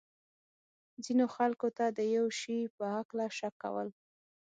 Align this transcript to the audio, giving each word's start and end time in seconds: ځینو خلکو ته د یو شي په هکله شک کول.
ځینو 1.03 1.25
خلکو 1.35 1.67
ته 1.77 1.85
د 1.97 1.99
یو 2.15 2.25
شي 2.39 2.57
په 2.77 2.85
هکله 2.95 3.25
شک 3.37 3.53
کول. 3.63 3.89